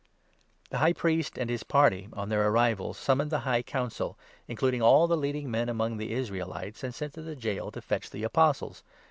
The 0.71 0.79
High 0.79 0.93
Priest 0.93 1.37
and 1.37 1.47
his 1.47 1.61
party, 1.61 2.09
on 2.13 2.29
their 2.29 2.49
arrival, 2.49 2.95
summoned 2.95 3.29
the 3.29 3.41
High 3.41 3.61
Council, 3.61 4.17
including 4.47 4.81
all 4.81 5.05
the 5.05 5.15
leading 5.15 5.51
men 5.51 5.69
among 5.69 5.97
the 5.97 6.11
Israelites, 6.13 6.83
and 6.83 6.95
sent 6.95 7.13
to 7.13 7.21
the 7.21 7.35
gaol 7.35 7.69
to 7.69 7.83
fetch 7.83 8.09
the 8.09 8.23
Apostles. 8.23 8.81